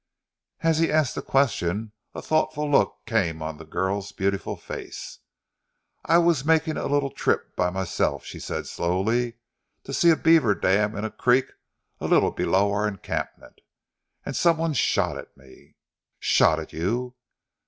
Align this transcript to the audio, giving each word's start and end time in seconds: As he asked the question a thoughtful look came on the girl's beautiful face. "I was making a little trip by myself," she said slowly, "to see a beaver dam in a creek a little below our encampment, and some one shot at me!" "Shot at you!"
As 0.61 0.79
he 0.79 0.91
asked 0.91 1.13
the 1.13 1.21
question 1.21 1.91
a 2.15 2.23
thoughtful 2.23 2.67
look 2.67 3.01
came 3.05 3.43
on 3.43 3.57
the 3.59 3.65
girl's 3.65 4.11
beautiful 4.11 4.55
face. 4.57 5.19
"I 6.03 6.17
was 6.17 6.43
making 6.43 6.75
a 6.75 6.87
little 6.87 7.11
trip 7.11 7.55
by 7.55 7.69
myself," 7.69 8.25
she 8.25 8.39
said 8.39 8.65
slowly, 8.65 9.35
"to 9.83 9.93
see 9.93 10.09
a 10.09 10.15
beaver 10.15 10.55
dam 10.55 10.95
in 10.97 11.05
a 11.05 11.11
creek 11.11 11.51
a 11.99 12.07
little 12.07 12.31
below 12.31 12.71
our 12.73 12.87
encampment, 12.87 13.61
and 14.25 14.35
some 14.35 14.57
one 14.57 14.73
shot 14.73 15.19
at 15.19 15.37
me!" 15.37 15.75
"Shot 16.19 16.59
at 16.59 16.73
you!" 16.73 17.13